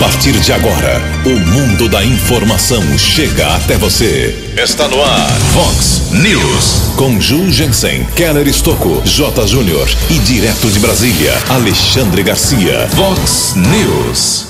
[0.00, 4.54] partir de agora, o mundo da informação chega até você.
[4.56, 6.94] Está no ar, Fox News.
[6.96, 9.46] Com Ju Jensen, Keller Estocco, J.
[9.46, 12.88] Júnior e direto de Brasília, Alexandre Garcia.
[12.96, 14.46] Fox News.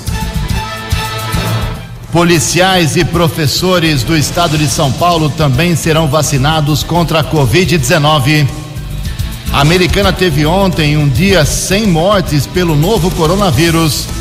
[2.13, 8.47] Policiais e professores do estado de São Paulo também serão vacinados contra a Covid-19.
[9.51, 14.20] A americana teve ontem um dia sem mortes pelo novo coronavírus.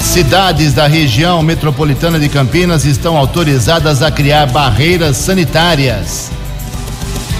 [0.00, 6.30] Cidades da região metropolitana de Campinas estão autorizadas a criar barreiras sanitárias.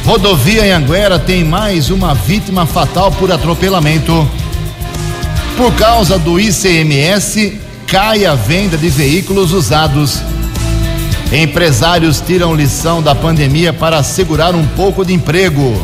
[0.05, 4.28] Rodovia Anguera tem mais uma vítima fatal por atropelamento.
[5.56, 10.23] Por causa do ICMS, cai a venda de veículos usados.
[11.32, 15.74] Empresários tiram lição da pandemia para assegurar um pouco de emprego.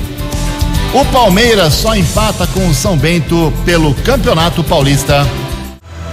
[0.94, 5.26] O Palmeiras só empata com o São Bento pelo Campeonato Paulista.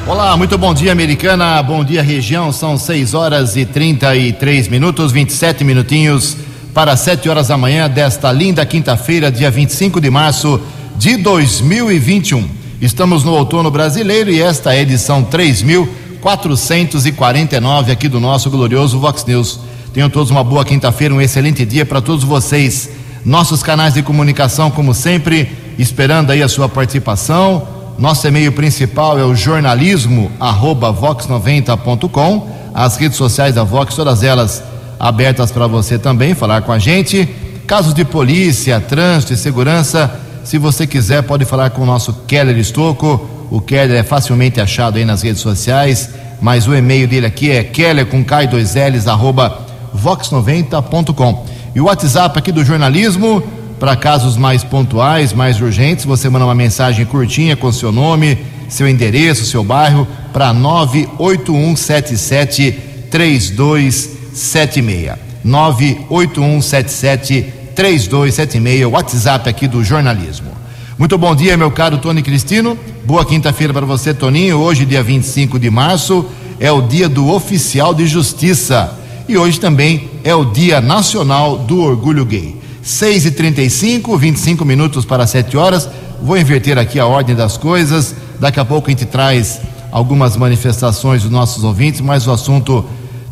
[0.05, 1.63] Olá, muito bom dia, americana.
[1.63, 2.51] Bom dia, região.
[2.51, 6.35] São 6 horas e 33 minutos, 27 minutinhos
[6.73, 10.59] para 7 horas da manhã desta linda quinta-feira, dia 25 de março
[10.97, 12.49] de 2021.
[12.81, 19.23] Estamos no outono brasileiro e esta é a edição 3449 aqui do nosso glorioso Vox
[19.23, 19.61] News.
[19.93, 22.89] Tenham todos uma boa quinta-feira, um excelente dia para todos vocês.
[23.23, 29.23] Nossos canais de comunicação, como sempre, esperando aí a sua participação nosso e-mail principal é
[29.23, 32.47] o jornalismo arroba vox90.com.
[32.73, 34.63] As redes sociais da Vox, todas elas
[34.99, 37.27] abertas para você também falar com a gente.
[37.67, 42.57] Casos de polícia, trânsito e segurança, se você quiser, pode falar com o nosso Keller
[42.57, 43.29] Estocco.
[43.49, 46.09] O Keller é facilmente achado aí nas redes sociais,
[46.41, 49.59] mas o e-mail dele aqui é keller com K 2 L's arroba
[49.95, 51.45] vox90.com.
[51.75, 53.43] E o WhatsApp aqui do jornalismo
[53.79, 58.87] para casos mais pontuais, mais urgentes, você manda uma mensagem curtinha com seu nome, seu
[58.87, 62.71] endereço, seu bairro para 98177
[63.11, 65.13] 3276.
[65.43, 70.53] 98177 3276, WhatsApp aqui do jornalismo.
[70.97, 72.79] Muito bom dia, meu caro Tony Cristino.
[73.03, 74.59] Boa quinta-feira para você, Toninho.
[74.59, 76.25] Hoje, dia 25 de março,
[76.59, 78.97] é o dia do oficial de justiça.
[79.27, 82.62] E hoje também é o Dia Nacional do Orgulho Gay.
[82.83, 85.89] 6 e 35 25 minutos para 7 horas.
[86.21, 88.13] Vou inverter aqui a ordem das coisas.
[88.39, 92.85] Daqui a pouco a gente traz algumas manifestações dos nossos ouvintes, mas o assunto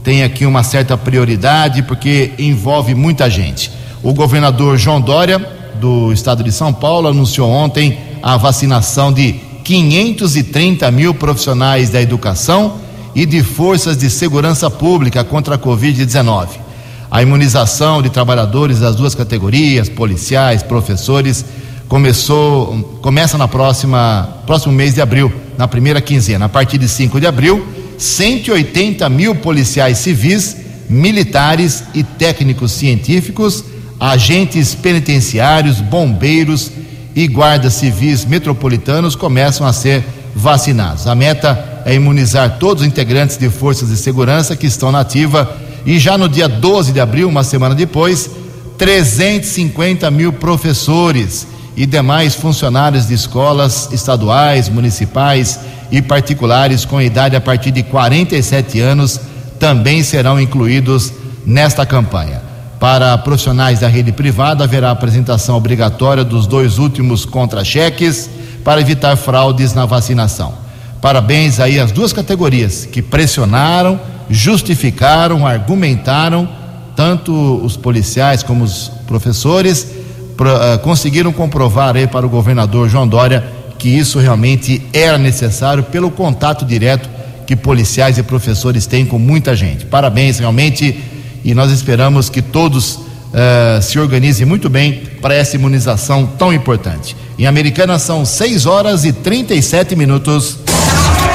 [0.03, 3.69] tem aqui uma certa prioridade porque envolve muita gente.
[4.01, 5.37] O governador João Dória,
[5.79, 9.33] do estado de São Paulo, anunciou ontem a vacinação de
[9.65, 12.75] 530 mil profissionais da educação
[13.13, 16.70] e de forças de segurança pública contra a Covid-19.
[17.11, 21.43] A imunização de trabalhadores das duas categorias, policiais, professores,
[21.89, 26.45] começou, começa na próxima, próximo mês de abril, na primeira quinzena.
[26.45, 27.67] A partir de 5 de abril,
[27.97, 30.55] 180 mil policiais civis,
[30.89, 33.65] militares e técnicos científicos,
[33.99, 36.71] agentes penitenciários, bombeiros
[37.13, 40.01] e guardas civis metropolitanos começam a ser
[40.33, 41.07] vacinados.
[41.07, 45.70] A meta é imunizar todos os integrantes de forças de segurança que estão na ativa
[45.85, 48.29] e já no dia 12 de abril, uma semana depois,
[48.77, 55.59] 350 mil professores e demais funcionários de escolas estaduais, municipais
[55.91, 59.19] e particulares com idade a partir de 47 anos
[59.59, 61.13] também serão incluídos
[61.45, 62.41] nesta campanha.
[62.79, 68.27] Para profissionais da rede privada, haverá apresentação obrigatória dos dois últimos contra-cheques
[68.63, 70.53] para evitar fraudes na vacinação.
[70.99, 73.99] Parabéns aí às duas categorias que pressionaram
[74.31, 76.47] justificaram, argumentaram,
[76.95, 77.33] tanto
[77.63, 83.43] os policiais como os professores uh, conseguiram comprovar aí para o governador João Dória
[83.77, 87.09] que isso realmente era necessário pelo contato direto
[87.47, 89.85] que policiais e professores têm com muita gente.
[89.85, 90.97] Parabéns realmente
[91.43, 97.15] e nós esperamos que todos uh, se organizem muito bem para essa imunização tão importante.
[97.37, 100.59] Em Americana são 6 horas e 37 minutos.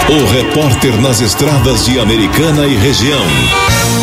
[0.09, 3.25] O repórter nas estradas de Americana e região,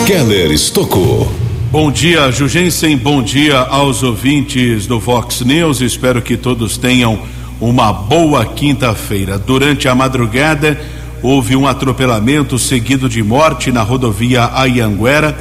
[0.06, 1.32] Keller Estocou.
[1.72, 2.98] Bom dia, Jugensen.
[2.98, 5.80] Bom dia aos ouvintes do Vox News.
[5.80, 7.22] Espero que todos tenham
[7.58, 9.40] uma boa quinta-feira.
[9.40, 10.78] Durante a madrugada,
[11.22, 15.32] houve um atropelamento seguido de morte na rodovia Ayanguera,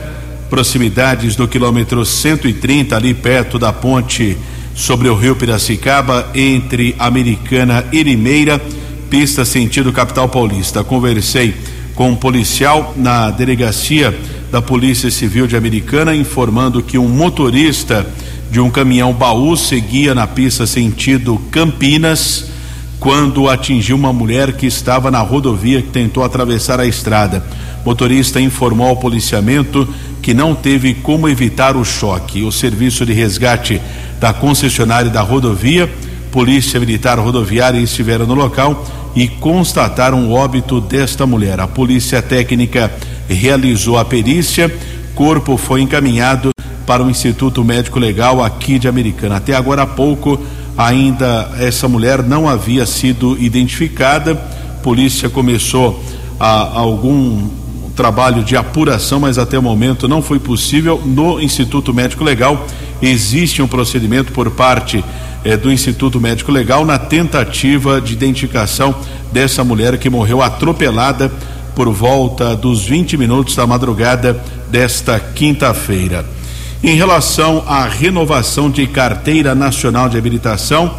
[0.48, 4.38] proximidades do quilômetro 130, ali perto da ponte
[4.76, 8.62] sobre o rio Piracicaba, entre Americana e Limeira
[9.12, 10.82] pista sentido capital paulista.
[10.82, 11.54] Conversei
[11.94, 14.18] com um policial na delegacia
[14.50, 18.06] da Polícia Civil de Americana, informando que um motorista
[18.50, 22.46] de um caminhão baú seguia na pista sentido Campinas,
[22.98, 27.44] quando atingiu uma mulher que estava na rodovia que tentou atravessar a estrada.
[27.84, 29.86] O motorista informou ao policiamento
[30.22, 32.42] que não teve como evitar o choque.
[32.44, 33.78] O serviço de resgate
[34.18, 35.86] da concessionária da rodovia,
[36.30, 41.60] Polícia Militar Rodoviária estiveram no local e constataram o óbito desta mulher.
[41.60, 42.92] A Polícia Técnica
[43.28, 44.74] realizou a perícia,
[45.14, 46.50] corpo foi encaminhado
[46.86, 49.36] para o Instituto Médico Legal aqui de Americana.
[49.36, 50.40] Até agora há pouco,
[50.76, 54.32] ainda essa mulher não havia sido identificada.
[54.32, 56.02] A polícia começou
[56.40, 57.48] a, algum
[57.94, 61.00] trabalho de apuração, mas até o momento não foi possível.
[61.04, 62.66] No Instituto Médico Legal
[63.00, 65.04] existe um procedimento por parte
[65.44, 68.94] eh, do Instituto Médico Legal na tentativa de identificação
[69.32, 71.30] dessa mulher que morreu atropelada
[71.74, 76.24] por volta dos 20 minutos da madrugada desta quinta-feira.
[76.82, 80.92] Em relação à renovação de carteira nacional de habilitação,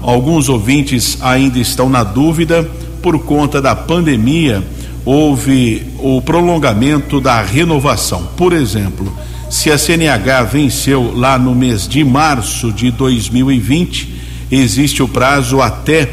[0.00, 2.68] alguns ouvintes ainda estão na dúvida
[3.02, 4.62] por conta da pandemia.
[5.04, 8.28] Houve o prolongamento da renovação.
[8.36, 9.12] Por exemplo,
[9.48, 14.14] se a CNH venceu lá no mês de março de 2020,
[14.50, 16.08] existe o prazo até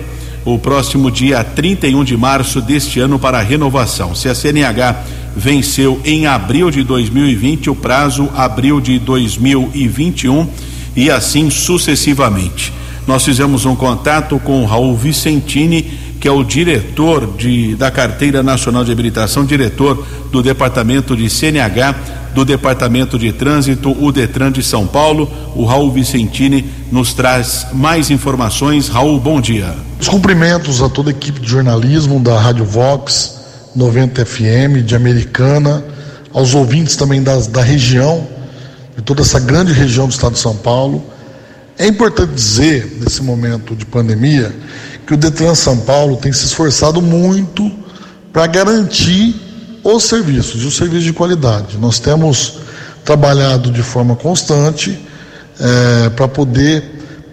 [0.45, 4.13] o próximo dia 31 de março deste ano para a renovação.
[4.13, 5.03] Se a CNH
[5.35, 10.47] venceu em abril de 2020, o prazo abril de 2021
[10.95, 12.71] e assim sucessivamente.
[13.07, 15.81] Nós fizemos um contato com o Raul Vicentini,
[16.19, 22.22] que é o diretor de, da Carteira Nacional de Habilitação, diretor do Departamento de CNH,
[22.33, 25.31] do Departamento de Trânsito, o Detran de São Paulo.
[25.55, 28.87] O Raul Vicentini nos traz mais informações.
[28.87, 29.75] Raul, bom dia.
[29.99, 33.43] Os cumprimentos a toda a equipe de jornalismo da Rádio Vox
[33.75, 35.83] 90 FM, de Americana,
[36.31, 38.27] aos ouvintes também das, da região,
[38.95, 41.03] de toda essa grande região do estado de São Paulo.
[41.77, 44.55] É importante dizer, nesse momento de pandemia,
[45.07, 47.71] que o Detran São Paulo tem se esforçado muito
[48.31, 49.35] para garantir
[49.83, 51.77] os serviços e os serviços de qualidade.
[51.77, 52.59] Nós temos
[53.03, 54.97] trabalhado de forma constante
[55.59, 56.83] é, para poder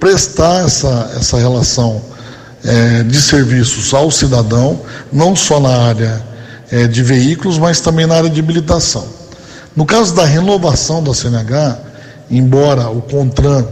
[0.00, 2.02] prestar essa, essa relação
[2.64, 4.80] é, de serviços ao cidadão,
[5.12, 6.22] não só na área
[6.70, 9.06] é, de veículos, mas também na área de habilitação.
[9.76, 11.78] No caso da renovação da CNH,
[12.30, 13.66] embora o CONTRAN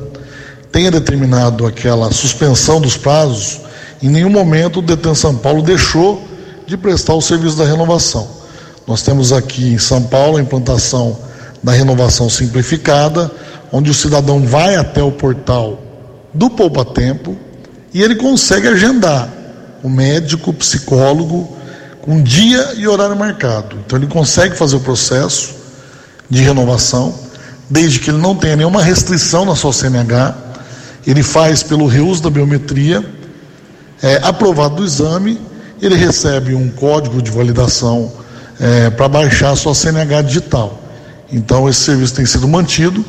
[0.70, 3.60] tenha determinado aquela suspensão dos prazos,
[4.02, 6.22] em nenhum momento o Detran São Paulo deixou
[6.66, 8.37] de prestar o serviço da renovação.
[8.88, 11.18] Nós temos aqui em São Paulo a implantação
[11.62, 13.30] da renovação simplificada,
[13.70, 15.78] onde o cidadão vai até o portal
[16.32, 17.36] do Poupa Tempo
[17.92, 19.28] e ele consegue agendar
[19.82, 21.54] o médico, o psicólogo,
[22.00, 23.76] com dia e horário marcado.
[23.84, 25.54] Então ele consegue fazer o processo
[26.30, 27.14] de renovação,
[27.68, 30.34] desde que ele não tenha nenhuma restrição na sua CNH,
[31.06, 33.04] ele faz pelo reuso da biometria,
[34.02, 35.38] é, aprovado do exame,
[35.82, 38.26] ele recebe um código de validação
[38.60, 40.78] é, para baixar a sua CNH digital.
[41.32, 43.04] Então esse serviço tem sido mantido.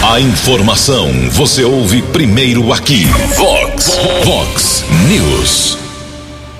[0.00, 3.04] A informação você ouve primeiro aqui.
[3.36, 5.76] Vox, Vox News.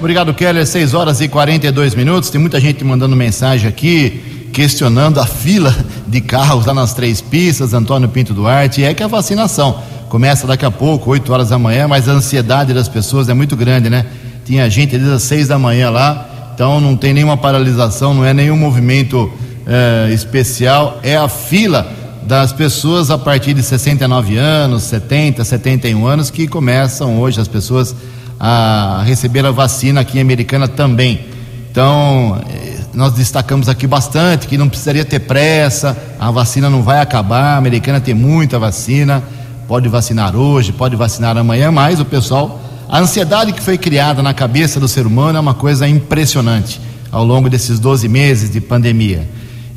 [0.00, 0.66] Obrigado, Keller.
[0.66, 2.30] 6 horas e 42 minutos.
[2.30, 5.75] Tem muita gente mandando mensagem aqui, questionando a fila
[6.07, 8.83] de carros lá nas três pistas, Antônio Pinto Duarte.
[8.83, 12.75] É que a vacinação começa daqui a pouco, 8 horas da manhã, mas a ansiedade
[12.75, 14.04] das pessoas é muito grande, né?
[14.45, 18.35] Tinha gente desde as 6 da manhã lá, então não tem nenhuma paralisação, não é
[18.35, 19.33] nenhum movimento
[19.64, 21.98] é, especial, é a fila
[22.28, 27.97] das pessoas a partir de 69 anos, 70, 71 anos que começam hoje as pessoas
[28.38, 31.25] a receber a vacina aqui em Americana também.
[31.70, 37.00] Então, eh, nós destacamos aqui bastante que não precisaria ter pressa, a vacina não vai
[37.00, 39.23] acabar, a Americana tem muita vacina,
[39.66, 44.35] pode vacinar hoje, pode vacinar amanhã, mas o pessoal, a ansiedade que foi criada na
[44.35, 46.78] cabeça do ser humano é uma coisa impressionante
[47.11, 49.26] ao longo desses 12 meses de pandemia.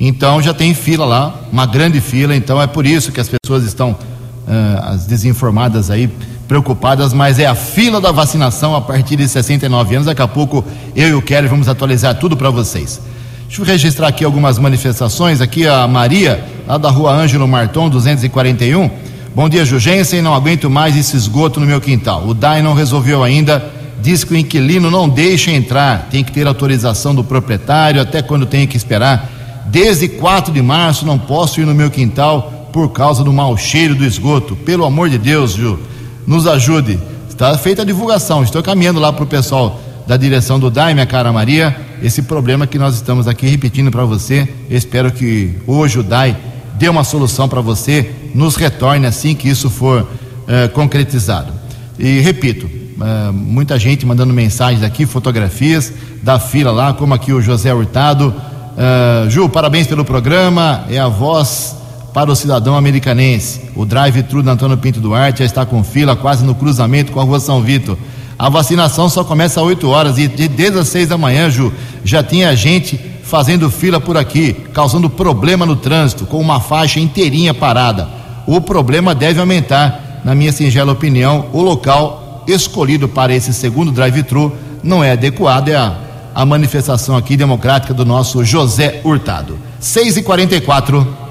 [0.03, 3.63] Então já tem fila lá, uma grande fila, então é por isso que as pessoas
[3.63, 6.09] estão, uh, as desinformadas aí,
[6.47, 10.07] preocupadas, mas é a fila da vacinação a partir de 69 anos.
[10.07, 10.65] Daqui a pouco
[10.95, 12.99] eu e o Kelly vamos atualizar tudo para vocês.
[13.45, 15.39] Deixa eu registrar aqui algumas manifestações.
[15.39, 18.89] Aqui a Maria, lá da rua Ângelo Marton, 241.
[19.35, 20.19] Bom dia, Jugensen.
[20.19, 22.27] Não aguento mais esse esgoto no meu quintal.
[22.27, 23.63] O DAI não resolveu ainda.
[24.01, 26.07] Diz que o inquilino não deixa entrar.
[26.09, 29.40] Tem que ter autorização do proprietário, até quando tem que esperar.
[29.65, 33.95] Desde 4 de março não posso ir no meu quintal por causa do mau cheiro
[33.95, 34.55] do esgoto.
[34.55, 35.79] Pelo amor de Deus, Ju
[36.25, 36.99] nos ajude.
[37.29, 41.05] Está feita a divulgação, estou caminhando lá para o pessoal da direção do DAI, minha
[41.05, 44.47] cara Maria, esse problema que nós estamos aqui repetindo para você.
[44.69, 46.35] Espero que hoje o DAI
[46.75, 51.53] dê uma solução para você, nos retorne assim que isso for uh, concretizado.
[51.97, 57.41] E repito, uh, muita gente mandando mensagens aqui, fotografias da fila lá, como aqui o
[57.41, 58.33] José Hurtado.
[58.71, 61.75] Uh, Ju, parabéns pelo programa, é a voz
[62.13, 63.61] para o cidadão americanense.
[63.75, 67.23] O drive-thru da Antônio Pinto Duarte já está com fila quase no cruzamento com a
[67.23, 67.97] rua São Vitor.
[68.37, 71.71] A vacinação só começa às 8 horas e desde as 6 da manhã, Ju,
[72.03, 77.53] já tinha gente fazendo fila por aqui, causando problema no trânsito, com uma faixa inteirinha
[77.53, 78.09] parada.
[78.47, 81.45] O problema deve aumentar, na minha singela opinião.
[81.53, 84.51] O local escolhido para esse segundo drive-thru
[84.83, 85.95] não é adequado, é a,
[86.33, 89.59] a manifestação aqui democrática do nosso José Hurtado.
[89.79, 91.21] 6 e 44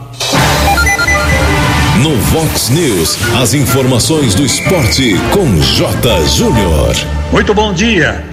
[2.01, 6.27] no Vox News, as informações do esporte com J.
[6.29, 6.95] Júnior.
[7.31, 8.25] Muito bom dia.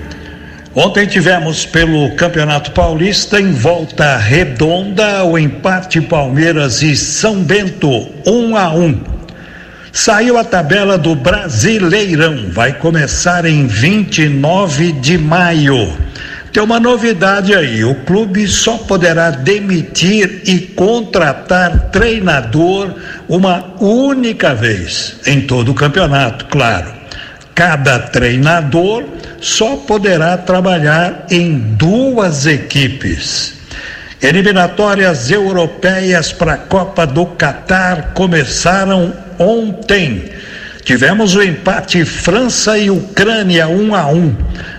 [0.74, 8.56] Ontem tivemos pelo Campeonato Paulista em volta redonda o empate Palmeiras e São Bento, um
[8.56, 8.98] a um.
[9.92, 16.07] Saiu a tabela do Brasileirão, vai começar em 29 de maio.
[16.58, 22.96] Tem uma novidade aí: o clube só poderá demitir e contratar treinador
[23.30, 26.92] uma única vez em todo o campeonato, claro.
[27.54, 29.04] Cada treinador
[29.40, 33.54] só poderá trabalhar em duas equipes.
[34.20, 40.32] Eliminatórias europeias para a Copa do Catar começaram ontem.
[40.84, 44.16] Tivemos o empate França e Ucrânia 1 um a 1.
[44.16, 44.36] Um.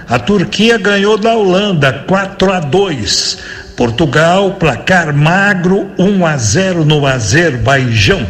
[0.09, 3.39] A Turquia ganhou da Holanda 4 a 2.
[3.77, 8.27] Portugal, placar magro 1 a 0 no Azerbaijão.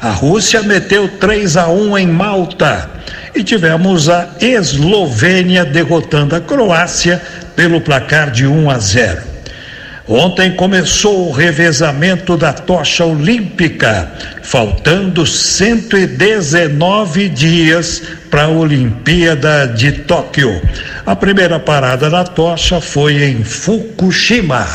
[0.00, 2.90] A Rússia meteu 3 a 1 em Malta.
[3.36, 7.22] E tivemos a Eslovênia derrotando a Croácia
[7.54, 9.31] pelo placar de 1 a 0.
[10.14, 20.60] Ontem começou o revezamento da tocha olímpica, faltando 119 dias para a Olimpíada de Tóquio.
[21.06, 24.66] A primeira parada da tocha foi em Fukushima.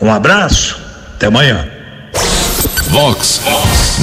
[0.00, 0.80] Um abraço,
[1.14, 1.68] até amanhã.
[2.88, 3.42] Vox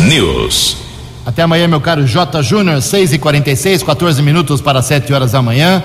[0.08, 0.78] News.
[1.26, 2.44] Até amanhã, meu caro J.
[2.44, 5.82] Júnior, 6 e 46 14 minutos para 7 horas da manhã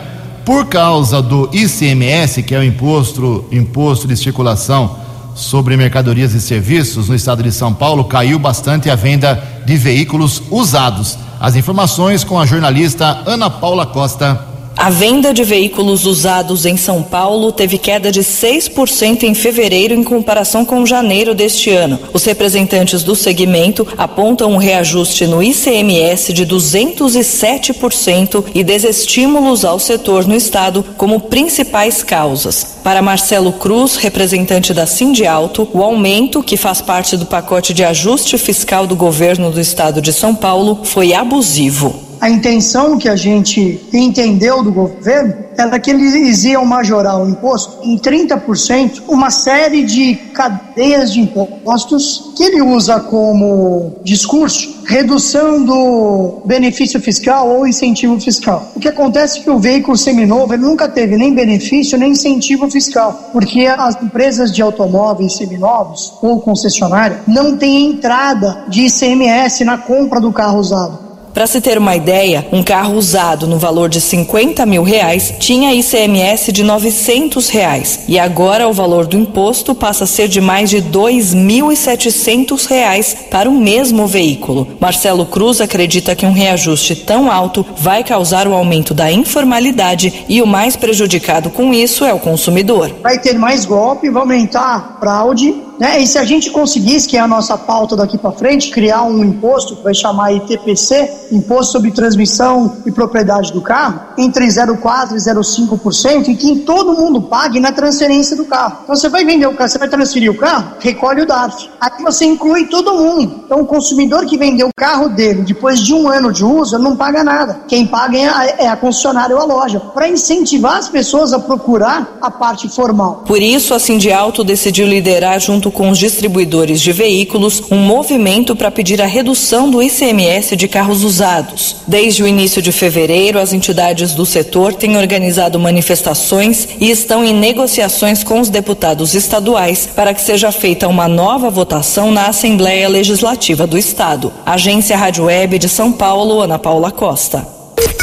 [0.49, 4.97] por causa do ICMS, que é o imposto, imposto de circulação
[5.35, 10.43] sobre mercadorias e serviços no estado de São Paulo, caiu bastante a venda de veículos
[10.51, 11.19] usados.
[11.39, 14.48] As informações com a jornalista Ana Paula Costa.
[14.81, 20.05] A venda de veículos usados em São Paulo teve queda de 6% em fevereiro em
[20.05, 21.99] comparação com janeiro deste ano.
[22.13, 30.29] Os representantes do segmento apontam um reajuste no ICMS de 207% e desestímulos ao setor
[30.29, 32.77] no estado como principais causas.
[32.85, 38.39] Para Marcelo Cruz, representante da Sindialto, o aumento, que faz parte do pacote de ajuste
[38.39, 43.81] fiscal do governo do estado de São Paulo, foi abusivo a intenção que a gente
[43.93, 50.15] entendeu do governo era que eles iam majorar o imposto em 30%, uma série de
[50.33, 58.71] cadeias de impostos que ele usa como discurso, redução do benefício fiscal ou incentivo fiscal.
[58.77, 62.71] O que acontece é que o veículo seminovo ele nunca teve nem benefício nem incentivo
[62.71, 69.77] fiscal, porque as empresas de automóveis seminovos ou concessionária não têm entrada de ICMS na
[69.77, 71.08] compra do carro usado.
[71.39, 75.73] Para se ter uma ideia, um carro usado no valor de 50 mil reais tinha
[75.73, 80.69] ICMS de 900 reais e agora o valor do imposto passa a ser de mais
[80.69, 84.67] de 2.700 reais para o mesmo veículo.
[84.81, 90.43] Marcelo Cruz acredita que um reajuste tão alto vai causar o aumento da informalidade e
[90.43, 92.91] o mais prejudicado com isso é o consumidor.
[93.01, 96.01] Vai ter mais golpe, vai aumentar fraude né?
[96.01, 99.25] E se a gente conseguisse, que é a nossa pauta daqui para frente, criar um
[99.25, 105.17] imposto que vai chamar ITPC, Imposto sobre Transmissão e Propriedade do Carro, entre 0,4% e
[105.17, 108.79] 0,5%, e que todo mundo pague na transferência do carro.
[108.83, 111.69] Então você vai vender o carro, você vai transferir o carro, recolhe o DARF.
[111.81, 113.43] Aí você inclui todo mundo.
[113.45, 116.97] Então o consumidor que vendeu o carro dele depois de um ano de uso, não
[116.97, 117.61] paga nada.
[117.69, 121.39] Quem paga é a, é a concessionária ou a loja, para incentivar as pessoas a
[121.39, 123.25] procurar a parte formal.
[123.27, 128.57] Por isso, a Sindialto decidiu liderar junto junto com os distribuidores de veículos, um movimento
[128.57, 131.77] para pedir a redução do ICMS de carros usados.
[131.87, 137.35] Desde o início de fevereiro, as entidades do setor têm organizado manifestações e estão em
[137.35, 143.67] negociações com os deputados estaduais para que seja feita uma nova votação na Assembleia Legislativa
[143.67, 144.33] do Estado.
[144.45, 147.47] Agência Rádio Web de São Paulo, Ana Paula Costa.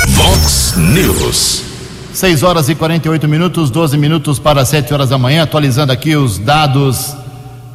[0.10, 1.64] Vox News.
[2.14, 6.40] 6 horas e 48 minutos, 12 minutos para 7 horas da manhã, atualizando aqui os
[6.40, 7.25] dados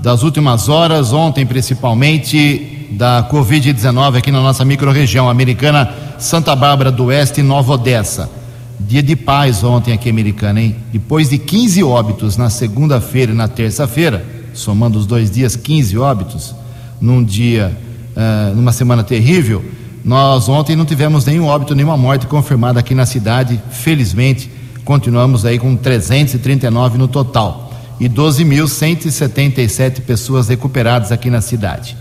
[0.02, 7.04] das últimas horas, ontem principalmente, da Covid-19 aqui na nossa microrregião americana, Santa Bárbara do
[7.06, 8.30] Oeste e Nova Odessa.
[8.78, 10.76] Dia de paz ontem aqui americana, hein?
[10.90, 16.54] Depois de 15 óbitos na segunda-feira e na terça-feira, somando os dois dias, 15 óbitos,
[16.98, 17.76] num dia,
[18.16, 19.62] uh, numa semana terrível,
[20.02, 24.50] nós ontem não tivemos nenhum óbito, nenhuma morte confirmada aqui na cidade, felizmente,
[24.82, 27.69] continuamos aí com 339 no total
[28.00, 31.96] e 12.177 pessoas recuperadas aqui na cidade.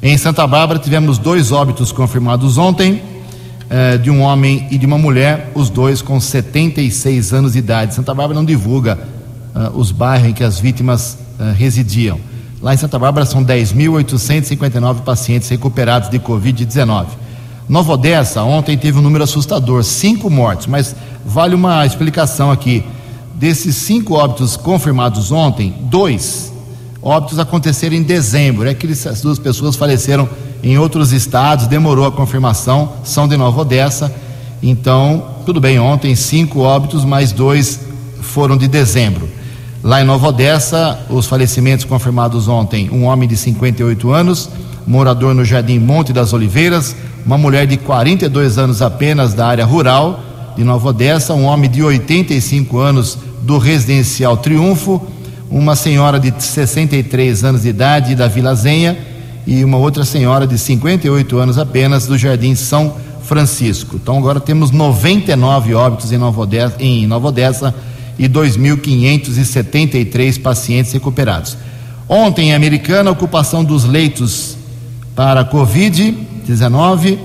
[0.00, 3.02] Em Santa Bárbara tivemos dois óbitos confirmados ontem,
[3.68, 7.94] eh, de um homem e de uma mulher, os dois com 76 anos de idade.
[7.94, 8.98] Santa Bárbara não divulga
[9.54, 12.20] eh, os bairros em que as vítimas eh, residiam.
[12.60, 17.06] Lá em Santa Bárbara são 10.859 pacientes recuperados de Covid-19.
[17.68, 20.94] Nova Odessa, ontem teve um número assustador, cinco mortes, mas
[21.24, 22.84] vale uma explicação aqui.
[23.42, 26.52] Desses cinco óbitos confirmados ontem, dois
[27.02, 28.68] óbitos aconteceram em dezembro.
[28.68, 30.28] É que essas duas pessoas faleceram
[30.62, 34.14] em outros estados, demorou a confirmação, são de Nova Odessa.
[34.62, 37.80] Então, tudo bem, ontem cinco óbitos, mais dois
[38.20, 39.28] foram de dezembro.
[39.82, 44.48] Lá em Nova Odessa, os falecimentos confirmados ontem: um homem de 58 anos,
[44.86, 46.94] morador no Jardim Monte das Oliveiras,
[47.26, 50.20] uma mulher de 42 anos apenas da área rural
[50.54, 55.02] de Nova Odessa, um homem de 85 anos do residencial Triunfo,
[55.50, 58.96] uma senhora de 63 anos de idade da Vila Zenha
[59.46, 63.96] e uma outra senhora de 58 anos apenas do Jardim São Francisco.
[63.96, 67.74] Então agora temos 99 óbitos em Nova Odessa, em Nova Odessa
[68.18, 71.56] e 2.573 pacientes recuperados.
[72.08, 74.56] Ontem em Americana, ocupação dos leitos
[75.14, 77.18] para Covid-19,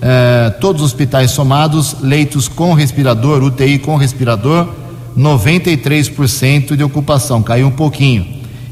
[0.00, 4.68] eh, todos os hospitais somados, leitos com respirador, UTI com respirador,
[5.16, 8.26] 93% de ocupação, caiu um pouquinho.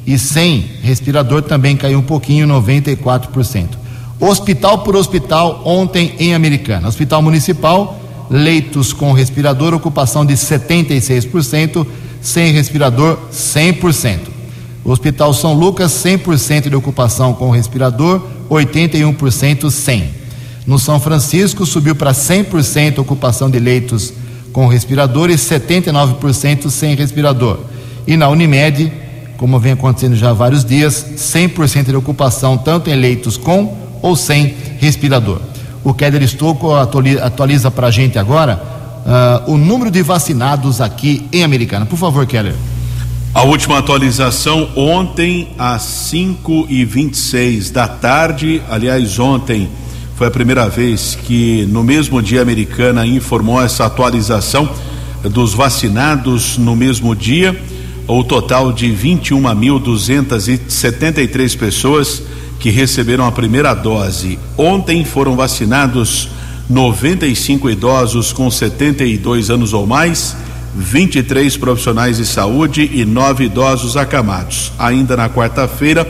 [0.06, 3.68] E sem respirador também caiu um pouquinho, 94%.
[4.18, 6.88] Hospital por hospital, ontem em Americana.
[6.88, 11.86] Hospital Municipal, leitos com respirador, ocupação de 76%,
[12.20, 14.18] sem respirador, 100%.
[14.84, 20.10] Hospital São Lucas, 100% de ocupação com respirador, 81% sem.
[20.66, 24.12] No São Francisco, subiu para 100% ocupação de leitos
[24.52, 27.60] com respirador e 79% sem respirador.
[28.06, 28.92] E na Unimed,
[29.36, 34.16] como vem acontecendo já há vários dias, 100% de ocupação, tanto em leitos com ou
[34.16, 35.40] sem respirador.
[35.82, 38.60] O Keller Estocco atualiza para a gente agora
[39.46, 41.86] uh, o número de vacinados aqui em Americana.
[41.86, 42.54] Por favor, Keller.
[43.32, 49.70] A última atualização ontem às 5 e 26 da tarde, aliás, ontem
[50.20, 54.68] foi a primeira vez que no mesmo dia a americana informou essa atualização
[55.22, 57.58] dos vacinados no mesmo dia,
[58.06, 62.22] o total de 21.273 pessoas
[62.58, 64.38] que receberam a primeira dose.
[64.58, 66.28] Ontem foram vacinados
[66.68, 70.36] 95 idosos com 72 anos ou mais,
[70.76, 74.70] 23 profissionais de saúde e nove idosos acamados.
[74.78, 76.06] Ainda na quarta-feira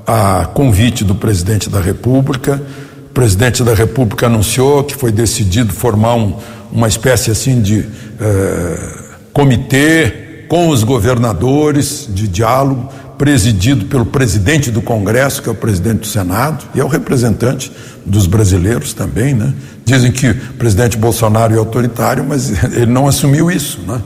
[0.06, 2.62] a, a convite do presidente da República.
[3.10, 6.36] O presidente da República anunciou que foi decidido formar um,
[6.70, 7.84] uma espécie assim de
[8.20, 8.98] eh,
[9.32, 16.00] comitê com os governadores de diálogo, presidido pelo presidente do Congresso, que é o presidente
[16.00, 17.70] do Senado, e é o representante
[18.04, 19.52] dos brasileiros também, né?
[19.84, 24.00] Dizem que o presidente Bolsonaro é autoritário, mas ele não assumiu isso, né?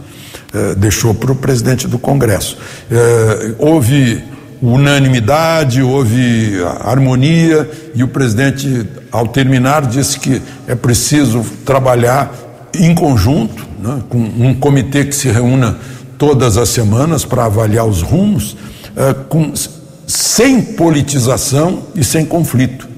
[0.52, 2.56] Eh, deixou para o presidente do Congresso.
[2.90, 4.24] Eh, houve
[4.62, 12.32] unanimidade, houve harmonia, e o presidente, ao terminar, disse que é preciso trabalhar
[12.74, 15.78] em conjunto, né, com um comitê que se reúna
[16.16, 18.56] todas as semanas para avaliar os rumos,
[18.98, 19.52] é, com,
[20.06, 22.88] sem politização e sem conflito.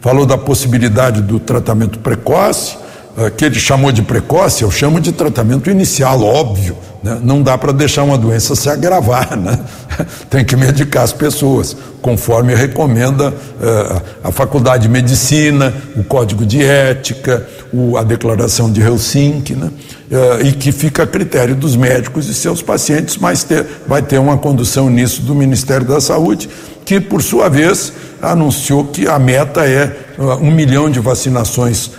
[0.00, 2.76] Falou da possibilidade do tratamento precoce,
[3.16, 6.76] é, que ele chamou de precoce, eu chamo de tratamento inicial, óbvio.
[7.02, 7.18] Né?
[7.22, 9.58] Não dá para deixar uma doença se agravar, né?
[10.30, 16.62] tem que medicar as pessoas, conforme recomenda uh, a Faculdade de Medicina, o Código de
[16.62, 19.70] Ética, o, a Declaração de Helsinki, né?
[20.10, 24.18] uh, e que fica a critério dos médicos e seus pacientes, mas ter, vai ter
[24.18, 26.48] uma condução nisso do Ministério da Saúde,
[26.84, 31.90] que, por sua vez, anunciou que a meta é uh, um milhão de vacinações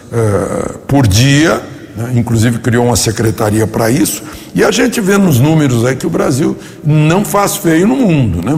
[0.88, 1.62] por dia
[1.96, 2.14] né?
[2.16, 4.24] inclusive criou uma secretaria para isso,
[4.56, 8.42] e a gente vê nos números aí que o Brasil não faz feio no mundo,
[8.42, 8.54] né?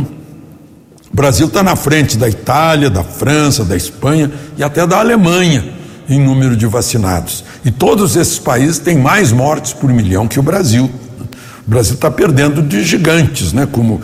[1.11, 5.80] O Brasil está na frente da Itália, da França, da Espanha e até da Alemanha
[6.13, 7.43] em número de vacinados.
[7.63, 10.89] E todos esses países têm mais mortes por milhão que o Brasil.
[11.65, 13.67] O Brasil está perdendo de gigantes, né?
[13.71, 14.01] como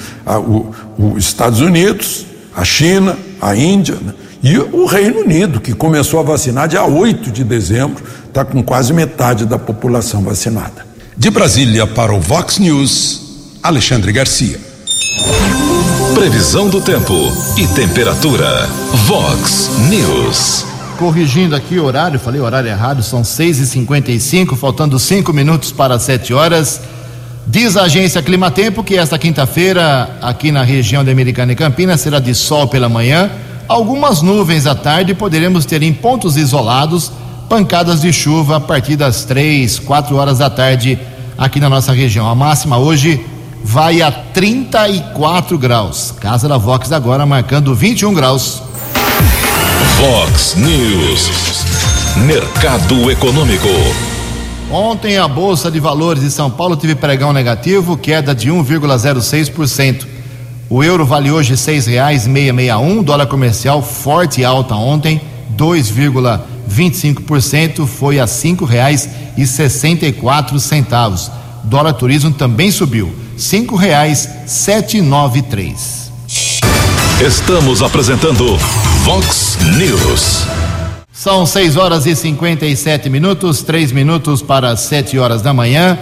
[0.98, 3.96] os Estados Unidos, a China, a Índia.
[3.96, 4.14] Né?
[4.44, 8.94] E o Reino Unido, que começou a vacinar dia 8 de dezembro, está com quase
[8.94, 10.86] metade da população vacinada.
[11.18, 14.60] De Brasília para o Vox News, Alexandre Garcia.
[16.14, 17.14] Previsão do tempo
[17.58, 18.68] e temperatura.
[19.08, 20.77] Vox News.
[20.98, 26.00] Corrigindo aqui o horário, falei horário errado, são 6 e 55 faltando cinco minutos para
[26.00, 26.82] 7 horas.
[27.46, 32.20] Diz a agência Climatempo que esta quinta-feira, aqui na região da Americana e Campinas, será
[32.20, 33.32] de sol pela manhã
[33.68, 37.12] Algumas nuvens à tarde poderemos ter em pontos isolados
[37.50, 40.98] pancadas de chuva a partir das três, quatro horas da tarde
[41.38, 42.30] aqui na nossa região.
[42.30, 43.26] A máxima hoje
[43.62, 46.14] vai a 34 graus.
[46.18, 48.62] Casa da Vox agora marcando 21 graus.
[50.00, 51.30] Vox News.
[52.26, 53.68] Mercado Econômico.
[54.72, 60.08] Ontem a Bolsa de Valores de São Paulo teve pregão negativo, queda de 1,06%.
[60.70, 61.56] O euro vale hoje
[62.52, 65.22] meia um, dólar comercial forte e alta ontem,
[65.56, 68.26] 2,25% foi a
[70.12, 71.30] quatro centavos.
[71.64, 73.14] Dólar turismo também subiu,
[75.02, 76.07] nove três.
[77.20, 78.46] Estamos apresentando
[79.04, 80.46] Vox News.
[81.12, 85.98] São 6 horas e 57 minutos, três minutos para sete horas da manhã.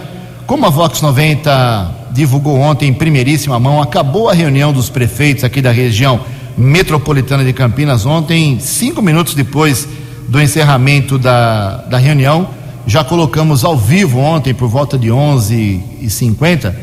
[0.46, 3.80] Como a Vox 90 divulgou ontem em primeiríssima mão.
[3.80, 6.20] Acabou a reunião dos prefeitos aqui da região
[6.54, 9.88] metropolitana de Campinas ontem, cinco minutos depois
[10.28, 12.46] do encerramento da, da reunião.
[12.86, 16.74] Já colocamos ao vivo ontem, por volta de 11h50,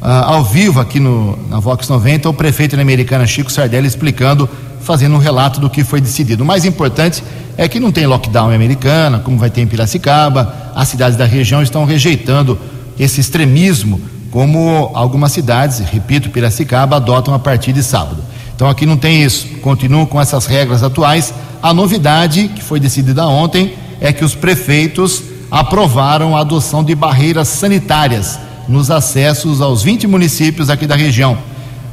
[0.00, 4.48] uh, ao vivo aqui no, na Vox 90, o prefeito da Americana Chico Sardelli explicando,
[4.80, 6.42] fazendo um relato do que foi decidido.
[6.42, 7.22] O mais importante
[7.56, 11.24] é que não tem lockdown em Americana, como vai ter em Piracicaba, as cidades da
[11.24, 12.58] região estão rejeitando
[12.98, 18.22] esse extremismo como algumas cidades, repito, Piracicaba, adotam a partir de sábado.
[18.54, 21.34] Então aqui não tem isso, continuam com essas regras atuais.
[21.62, 27.48] A novidade que foi decidida ontem é que os prefeitos aprovaram a adoção de barreiras
[27.48, 28.38] sanitárias
[28.70, 31.36] nos acessos aos 20 municípios aqui da região.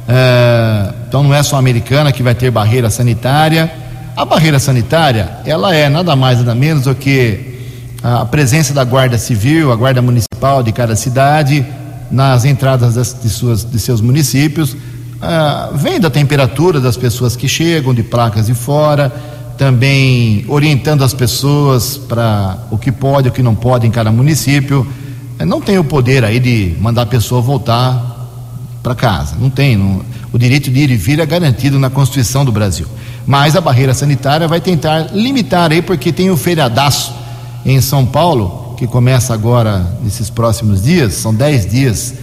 [0.06, 3.70] É, então não é só a americana que vai ter barreira sanitária.
[4.16, 7.58] A barreira sanitária, ela é nada mais nada menos do que
[8.02, 11.66] a presença da Guarda Civil, a Guarda Municipal de cada cidade,
[12.10, 14.76] nas entradas das, de, suas, de seus municípios,
[15.20, 19.12] ah, vendo a temperatura das pessoas que chegam, de placas de fora,
[19.56, 24.86] também orientando as pessoas para o que pode o que não pode em cada município.
[25.46, 28.16] Não tem o poder aí de mandar a pessoa voltar
[28.82, 29.76] para casa, não tem.
[29.76, 32.86] Não, o direito de ir e vir é garantido na Constituição do Brasil.
[33.26, 37.14] Mas a barreira sanitária vai tentar limitar aí, porque tem o feriadaço
[37.64, 42.14] em São Paulo, que começa agora nesses próximos dias, são dez dias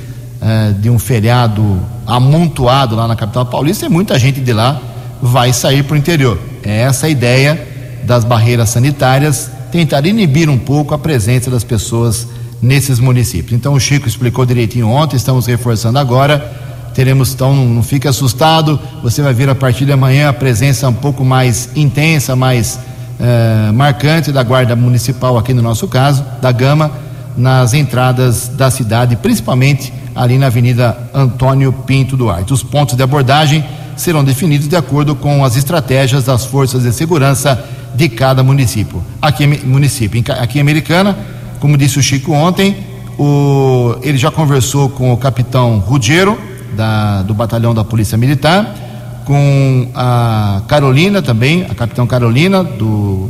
[0.42, 4.82] eh, de um feriado amontoado lá na capital paulista e muita gente de lá
[5.22, 6.40] vai sair para o interior.
[6.64, 7.68] É essa a ideia
[8.04, 12.28] das barreiras sanitárias, tentar inibir um pouco a presença das pessoas
[12.66, 13.54] nesses municípios.
[13.54, 16.64] Então o Chico explicou direitinho ontem, estamos reforçando agora.
[16.94, 20.94] Teremos, então, não fique assustado, você vai ver a partir de amanhã a presença um
[20.94, 22.80] pouco mais intensa, mais
[23.20, 26.90] eh, marcante da Guarda Municipal, aqui no nosso caso, da Gama,
[27.36, 32.54] nas entradas da cidade, principalmente ali na Avenida Antônio Pinto Duarte.
[32.54, 33.64] Os pontos de abordagem
[33.98, 37.62] serão definidos de acordo com as estratégias das forças de segurança
[37.94, 39.04] de cada município.
[39.22, 41.18] Aqui, município, aqui em Americana,
[41.60, 42.76] como disse o Chico ontem,
[43.18, 46.38] o, ele já conversou com o capitão Rudiero,
[46.76, 53.30] da, do batalhão da Polícia Militar, com a Carolina também, a capitão Carolina do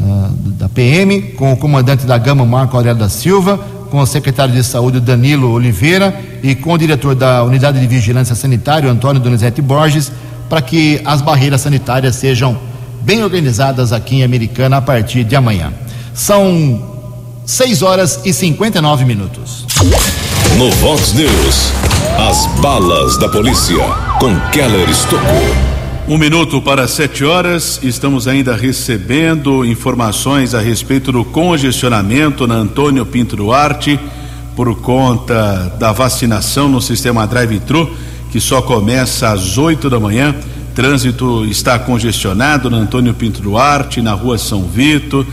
[0.00, 3.58] uh, da PM, com o comandante da Gama Marco Aurélio da Silva,
[3.90, 8.34] com o secretário de Saúde Danilo Oliveira e com o diretor da Unidade de Vigilância
[8.34, 10.12] Sanitária Antônio Donizete Borges,
[10.48, 12.58] para que as barreiras sanitárias sejam
[13.02, 15.72] bem organizadas aqui em Americana a partir de amanhã.
[16.12, 16.95] São
[17.46, 19.64] 6 horas e 59 minutos.
[20.58, 21.72] No Vox News,
[22.18, 23.78] as balas da polícia
[24.18, 25.54] com Keller Estocou.
[26.08, 33.06] Um minuto para sete horas, estamos ainda recebendo informações a respeito do congestionamento na Antônio
[33.06, 33.98] Pinto Duarte
[34.56, 37.88] por conta da vacinação no sistema drive-thru,
[38.32, 40.34] que só começa às oito da manhã.
[40.74, 45.24] Trânsito está congestionado na Antônio Pinto Duarte, na rua São Vito,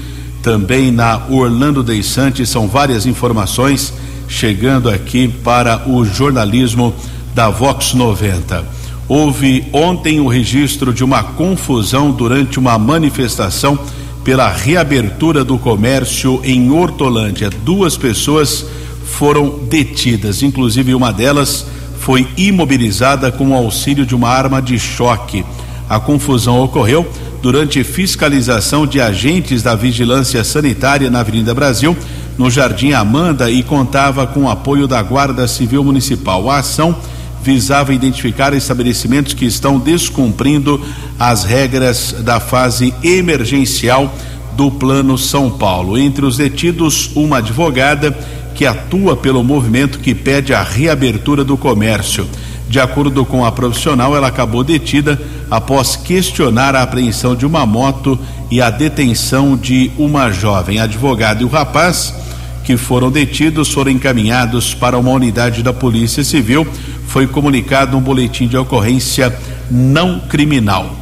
[0.44, 2.48] também na Orlando Dei Santos.
[2.50, 3.94] São várias informações
[4.28, 6.94] chegando aqui para o jornalismo
[7.34, 8.64] da Vox 90.
[9.08, 13.80] Houve ontem o registro de uma confusão durante uma manifestação
[14.24, 17.50] pela reabertura do comércio em Hortolândia.
[17.50, 18.66] Duas pessoas
[19.06, 21.66] foram detidas, inclusive uma delas
[22.00, 25.46] foi imobilizada com o auxílio de uma arma de choque.
[25.90, 27.10] A confusão ocorreu
[27.44, 31.96] durante fiscalização de agentes da Vigilância Sanitária na Avenida Brasil,
[32.38, 36.50] no Jardim Amanda, e contava com o apoio da Guarda Civil Municipal.
[36.50, 36.96] A ação
[37.44, 40.80] visava identificar estabelecimentos que estão descumprindo
[41.20, 44.16] as regras da fase emergencial
[44.54, 45.98] do Plano São Paulo.
[45.98, 48.18] Entre os detidos, uma advogada
[48.56, 52.26] que atua pelo movimento que pede a reabertura do comércio.
[52.74, 58.18] De acordo com a profissional, ela acabou detida após questionar a apreensão de uma moto
[58.50, 60.80] e a detenção de uma jovem.
[60.80, 62.16] advogada e o rapaz
[62.64, 66.66] que foram detidos foram encaminhados para uma unidade da Polícia Civil.
[67.06, 69.32] Foi comunicado um boletim de ocorrência
[69.70, 70.96] não criminal.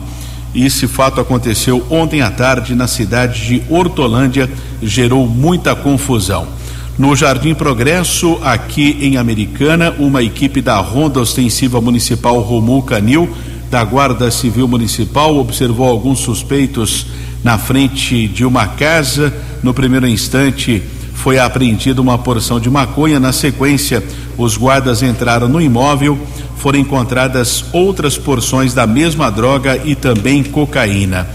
[0.54, 4.52] Esse fato aconteceu ontem à tarde na cidade de Hortolândia,
[4.84, 6.50] gerou muita confusão.
[7.02, 13.28] No Jardim Progresso, aqui em Americana, uma equipe da Ronda Ostensiva Municipal Romul Canil,
[13.72, 17.08] da Guarda Civil Municipal, observou alguns suspeitos
[17.44, 19.34] na frente de uma casa.
[19.64, 20.84] No primeiro instante,
[21.16, 23.20] foi apreendida uma porção de maconha.
[23.20, 24.04] Na sequência,
[24.38, 26.20] os guardas entraram no imóvel,
[26.58, 31.28] foram encontradas outras porções da mesma droga e também cocaína.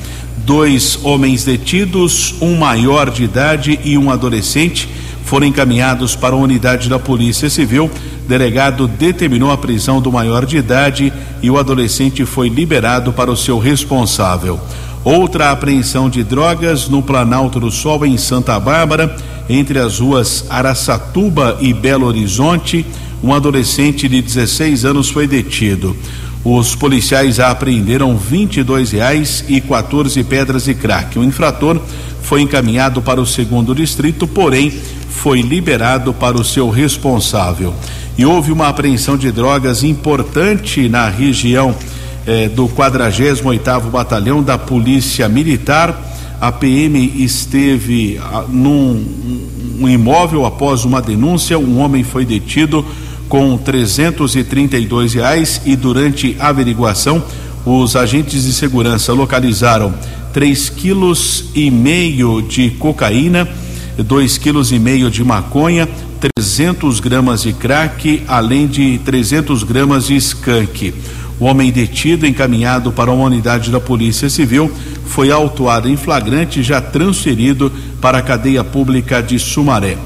[0.44, 4.88] Dois homens detidos, um maior de idade e um adolescente,
[5.26, 7.90] foram encaminhados para a unidade da Polícia Civil.
[8.24, 11.12] O delegado determinou a prisão do maior de idade
[11.42, 14.58] e o adolescente foi liberado para o seu responsável.
[15.04, 19.16] Outra apreensão de drogas no Planalto do Sol, em Santa Bárbara,
[19.48, 22.86] entre as ruas Araçatuba e Belo Horizonte.
[23.22, 25.96] Um adolescente de 16 anos foi detido.
[26.44, 31.18] Os policiais apreenderam 22 reais e 14 pedras de crack.
[31.18, 31.80] O infrator
[32.26, 34.68] foi encaminhado para o segundo distrito, porém
[35.08, 37.72] foi liberado para o seu responsável.
[38.18, 41.74] e houve uma apreensão de drogas importante na região
[42.26, 45.94] eh, do 48º Batalhão da Polícia Militar.
[46.40, 49.04] A PM esteve ah, num
[49.78, 52.84] um imóvel após uma denúncia, um homem foi detido
[53.28, 57.22] com 332 reais e durante a averiguação
[57.64, 59.92] os agentes de segurança localizaram
[60.36, 63.48] 3 quilos e meio de cocaína,
[63.96, 65.88] 2 quilos e meio de maconha,
[66.36, 70.92] 300 gramas de crack, além de 300 gramas de skunk.
[71.40, 74.70] O homem detido, encaminhado para uma unidade da Polícia Civil,
[75.06, 79.96] foi autuado em flagrante e já transferido para a cadeia pública de Sumaré.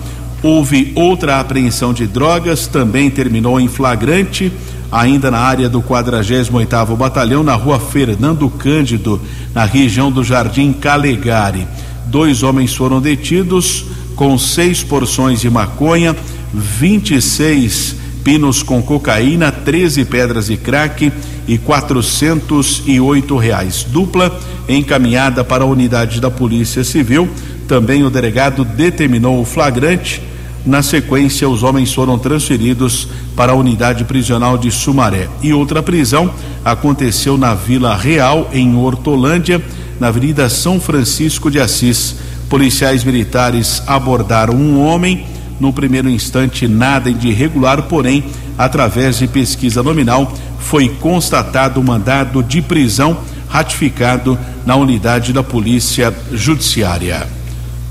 [0.45, 4.53] Houve outra apreensão de drogas, também terminou em flagrante,
[4.91, 9.21] ainda na área do 48º Batalhão, na rua Fernando Cândido,
[9.55, 11.67] na região do Jardim Calegari.
[12.07, 13.85] Dois homens foram detidos
[14.17, 16.15] com seis porções de maconha,
[16.53, 21.13] 26 pinos com cocaína, 13 pedras de crack
[21.47, 23.87] e 408 reais.
[23.89, 27.29] Dupla encaminhada para a unidade da Polícia Civil.
[27.67, 30.21] Também o delegado determinou o flagrante
[30.65, 35.29] na sequência, os homens foram transferidos para a unidade prisional de Sumaré.
[35.43, 36.31] E outra prisão
[36.65, 39.63] aconteceu na Vila Real, em Hortolândia,
[39.99, 42.17] na Avenida São Francisco de Assis.
[42.49, 45.27] Policiais militares abordaram um homem.
[45.59, 48.25] No primeiro instante, nada de irregular, porém,
[48.59, 53.19] através de pesquisa nominal, foi constatado o mandado de prisão
[53.49, 57.40] ratificado na unidade da Polícia Judiciária.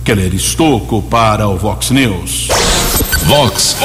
[0.09, 2.47] Keller Estocco para o Vox News.
[3.25, 3.77] Vox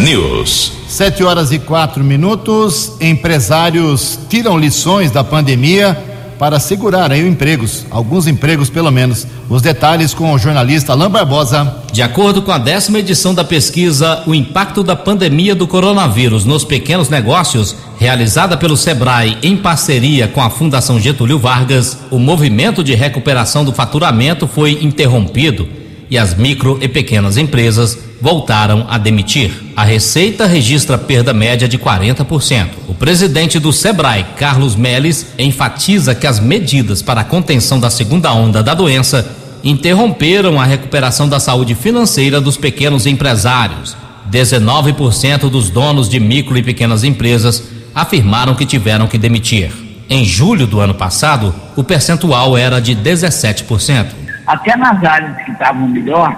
[0.00, 0.72] News.
[0.86, 2.92] Sete horas e quatro minutos.
[3.00, 9.26] Empresários tiram lições da pandemia para segurar aí empregos, alguns empregos pelo menos.
[9.48, 11.82] Os detalhes com o jornalista Alain Barbosa.
[11.92, 16.64] De acordo com a décima edição da pesquisa O Impacto da Pandemia do Coronavírus nos
[16.64, 22.94] Pequenos Negócios, realizada pelo Sebrae em parceria com a Fundação Getúlio Vargas, o movimento de
[22.94, 29.52] recuperação do faturamento foi interrompido e as micro e pequenas empresas voltaram a demitir.
[29.76, 32.68] A Receita registra perda média de 40%.
[32.88, 38.32] O presidente do Sebrae, Carlos Meles, enfatiza que as medidas para a contenção da segunda
[38.32, 39.28] onda da doença
[39.62, 43.96] interromperam a recuperação da saúde financeira dos pequenos empresários.
[44.30, 47.62] 19% dos donos de micro e pequenas empresas
[47.94, 49.70] afirmaram que tiveram que demitir.
[50.08, 54.25] Em julho do ano passado, o percentual era de 17%.
[54.46, 56.36] Até nas áreas que estavam melhor,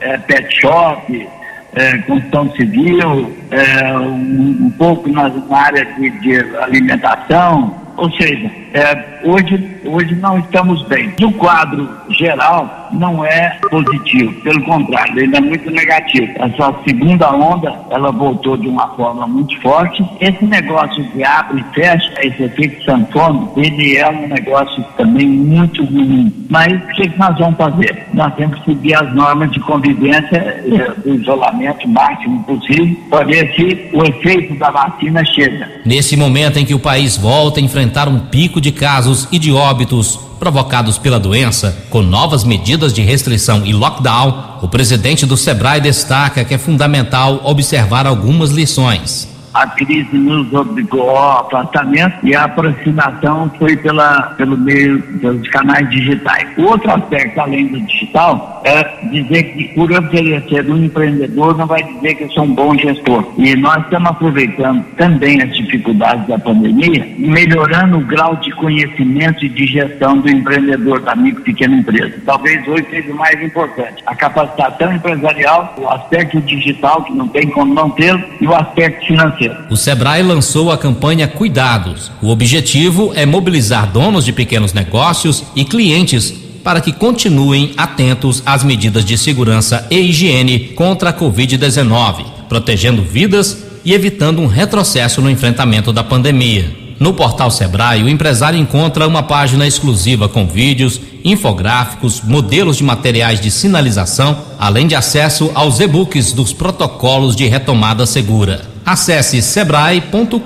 [0.00, 1.28] é, pet shop,
[1.74, 8.50] é, construção civil, é, um, um, pouco na, na área de, de alimentação, ou seja,
[8.72, 11.14] é, hoje, hoje não estamos bem.
[11.18, 16.32] No quadro geral, não é positivo, pelo contrário, ele é muito negativo.
[16.36, 20.04] Essa segunda onda, ela voltou de uma forma muito forte.
[20.20, 25.84] Esse negócio de abre e fecha, esse efeito sanfona, ele é um negócio também muito
[25.84, 26.32] ruim.
[26.50, 28.06] Mas o que, que nós vamos fazer?
[28.12, 33.54] Nós temos que seguir as normas de convivência é, do isolamento máximo possível, para ver
[33.54, 35.68] se o efeito da vacina chega.
[35.84, 39.52] Nesse momento em que o país volta a enfrentar um pico de casos e de
[39.52, 45.80] óbitos provocados pela doença, com novas medidas de restrição e lockdown, o presidente do Sebrae
[45.80, 52.42] destaca que é fundamental observar algumas lições a crise nos obrigou ao afastamento e a
[52.42, 56.48] aproximação foi pela, pelo meio dos canais digitais.
[56.58, 61.66] Outro aspecto, além do digital, é dizer que por eu querer ser um empreendedor não
[61.66, 63.32] vai dizer que eu sou um bom gestor.
[63.36, 69.48] E nós estamos aproveitando também as dificuldades da pandemia, melhorando o grau de conhecimento e
[69.50, 72.14] de gestão do empreendedor, da micro e pequena empresa.
[72.24, 74.02] Talvez hoje seja o mais importante.
[74.06, 79.06] A capacitação empresarial, o aspecto digital, que não tem como não tê-lo, e o aspecto
[79.06, 79.54] financeiro.
[79.70, 82.10] O Sebrae lançou a campanha Cuidados.
[82.22, 88.64] O objetivo é mobilizar donos de pequenos negócios e clientes para que continuem atentos às
[88.64, 95.30] medidas de segurança e higiene contra a Covid-19, protegendo vidas e evitando um retrocesso no
[95.30, 96.82] enfrentamento da pandemia.
[96.98, 103.40] No portal Sebrae, o empresário encontra uma página exclusiva com vídeos, infográficos, modelos de materiais
[103.40, 108.62] de sinalização, além de acesso aos e-books dos protocolos de retomada segura.
[108.86, 110.38] Acesse sebrae.com.br.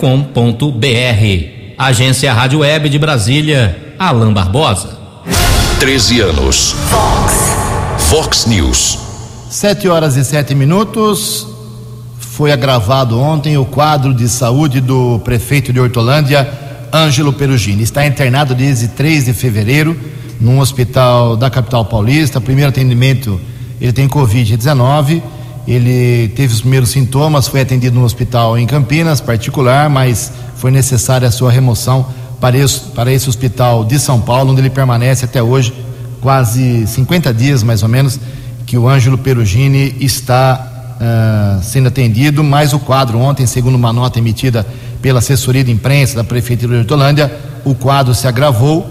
[1.76, 4.97] Agência Rádio Web de Brasília, Alain Barbosa.
[5.80, 6.74] 13 anos.
[6.90, 7.56] Fox.
[8.08, 8.98] Fox News.
[9.48, 11.46] 7 horas e sete minutos.
[12.18, 16.50] Foi agravado ontem o quadro de saúde do prefeito de Hortolândia,
[16.92, 17.84] Ângelo Perugini.
[17.84, 19.96] Está internado desde 3 de fevereiro
[20.40, 22.40] num hospital da capital paulista.
[22.40, 23.40] Primeiro atendimento,
[23.80, 25.22] ele tem Covid-19
[25.66, 31.28] Ele teve os primeiros sintomas, foi atendido no hospital em Campinas, particular, mas foi necessária
[31.28, 32.04] a sua remoção
[32.40, 35.72] para esse, para esse hospital de São Paulo, onde ele permanece até hoje,
[36.20, 38.18] quase 50 dias mais ou menos,
[38.66, 44.18] que o Ângelo Perugini está uh, sendo atendido, mas o quadro ontem, segundo uma nota
[44.18, 44.66] emitida
[45.00, 47.32] pela assessoria de imprensa da Prefeitura de Hortolândia,
[47.64, 48.86] o quadro se agravou,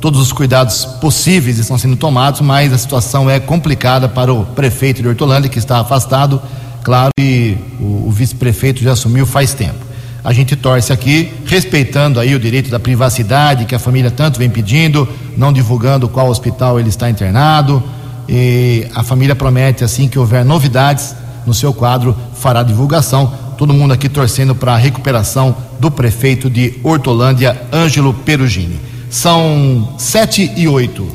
[0.00, 5.02] todos os cuidados possíveis estão sendo tomados, mas a situação é complicada para o prefeito
[5.02, 6.40] de Hortolândia, que está afastado,
[6.82, 9.89] claro, e o, o vice-prefeito já assumiu faz tempo.
[10.22, 14.50] A gente torce aqui, respeitando aí o direito da privacidade que a família tanto vem
[14.50, 17.82] pedindo, não divulgando qual hospital ele está internado.
[18.28, 21.14] E a família promete, assim que houver novidades
[21.46, 23.32] no seu quadro, fará divulgação.
[23.56, 28.78] Todo mundo aqui torcendo para a recuperação do prefeito de Hortolândia, Ângelo Perugini.
[29.08, 31.08] São sete e oito.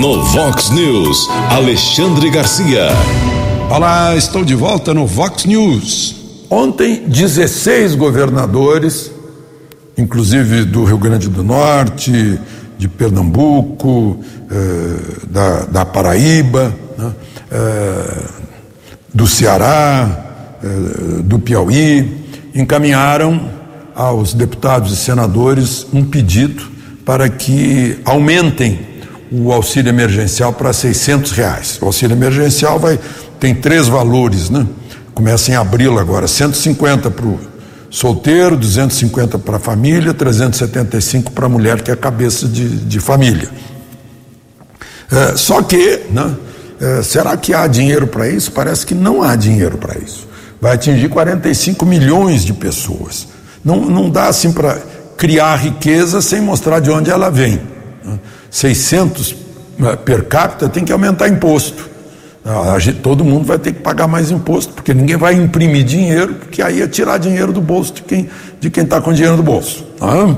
[0.00, 2.88] No Vox News, Alexandre Garcia.
[3.70, 6.17] Olá, estou de volta no Vox News.
[6.50, 9.10] Ontem, 16 governadores,
[9.98, 12.40] inclusive do Rio Grande do Norte,
[12.78, 14.18] de Pernambuco,
[14.50, 17.12] eh, da, da, Paraíba, né,
[17.50, 18.24] eh,
[19.12, 22.24] do Ceará, eh, do Piauí,
[22.54, 23.50] encaminharam
[23.94, 26.64] aos deputados e senadores um pedido
[27.04, 28.80] para que aumentem
[29.30, 31.78] o auxílio emergencial para 600 reais.
[31.82, 32.98] O auxílio emergencial vai
[33.38, 34.66] tem três valores, né?
[35.18, 37.40] Começa em abril agora, 150 para o
[37.90, 43.50] solteiro, 250 para a família, 375 para a mulher que é cabeça de, de família.
[45.10, 46.36] É, só que, né,
[46.80, 48.52] é, será que há dinheiro para isso?
[48.52, 50.28] Parece que não há dinheiro para isso.
[50.60, 53.26] Vai atingir 45 milhões de pessoas.
[53.64, 54.80] Não, não dá assim para
[55.16, 57.60] criar riqueza sem mostrar de onde ela vem.
[58.52, 59.34] 600
[59.80, 61.90] né, per capita tem que aumentar imposto.
[62.78, 66.62] Gente, todo mundo vai ter que pagar mais imposto, porque ninguém vai imprimir dinheiro, porque
[66.62, 68.28] aí é tirar dinheiro do bolso de quem
[68.60, 69.84] de quem está com dinheiro no bolso.
[69.98, 70.34] Tá?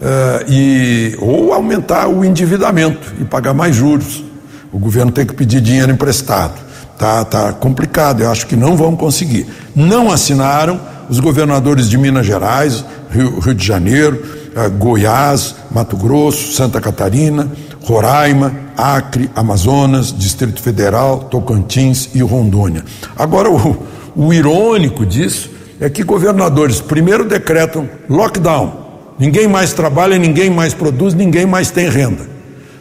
[0.00, 4.24] É, e, ou aumentar o endividamento e pagar mais juros.
[4.72, 6.54] O governo tem que pedir dinheiro emprestado.
[6.98, 9.46] Tá, tá complicado, eu acho que não vão conseguir.
[9.74, 14.22] Não assinaram os governadores de Minas Gerais, Rio, Rio de Janeiro,
[14.54, 17.50] eh, Goiás, Mato Grosso, Santa Catarina,
[17.82, 22.84] Roraima, Acre, Amazonas, Distrito Federal, Tocantins e Rondônia.
[23.16, 23.76] Agora, o,
[24.14, 25.50] o irônico disso
[25.80, 28.72] é que governadores primeiro decretam lockdown,
[29.18, 32.26] ninguém mais trabalha, ninguém mais produz, ninguém mais tem renda.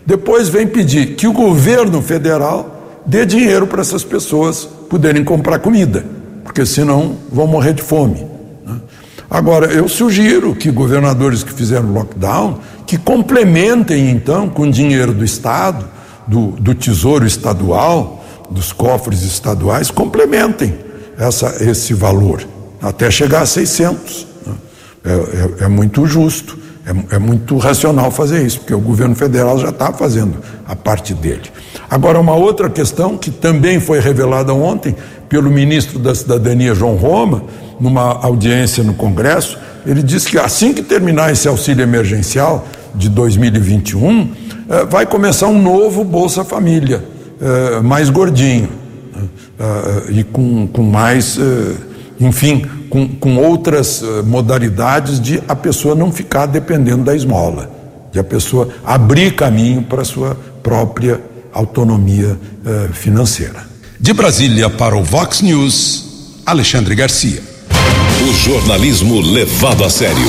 [0.06, 6.06] Depois vem pedir que o governo federal dê dinheiro para essas pessoas poderem comprar comida,
[6.44, 8.26] porque senão vão morrer de fome.
[8.66, 8.80] Né?
[9.30, 15.86] Agora, eu sugiro que governadores que fizeram lockdown que complementem então com dinheiro do Estado,
[16.26, 20.74] do, do Tesouro Estadual, dos cofres estaduais, complementem
[21.18, 22.42] essa, esse valor,
[22.82, 24.26] até chegar a 600.
[24.46, 24.54] Né?
[25.04, 29.60] É, é, é, muito justo, é, é, muito racional fazer isso, porque o governo federal
[29.60, 31.52] já está fazendo a parte dele.
[31.90, 34.96] Agora, uma outra questão que também foi revelada ontem
[35.28, 37.44] pelo ministro da Cidadania, João Roma,
[37.80, 42.66] numa audiência no Congresso, ele disse que assim que terminar esse auxílio emergencial,
[42.98, 44.32] de 2021,
[44.70, 47.04] eh, vai começar um novo Bolsa Família,
[47.40, 48.70] eh, mais gordinho
[49.60, 51.40] eh, e com, com mais,
[52.20, 57.70] enfim, com, com outras modalidades de a pessoa não ficar dependendo da esmola,
[58.12, 61.22] de a pessoa abrir caminho para a sua própria
[61.54, 62.38] autonomia
[62.94, 63.66] financeira.
[64.00, 67.42] De Brasília para o Vox News, Alexandre Garcia.
[68.22, 70.28] O jornalismo levado a sério.